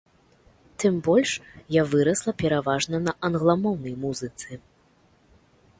[0.83, 1.31] Тым больш
[1.75, 4.61] я вырасла пераважна на англамоўнай музыцы.